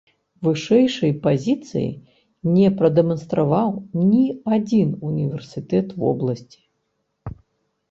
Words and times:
Вышэйшай 0.45 1.11
пазіцыі 1.27 1.89
не 2.55 2.71
прадэманстраваў 2.79 3.69
ні 4.09 4.25
адзін 4.59 4.89
універсітэт 5.13 5.87
вобласці. 6.07 6.59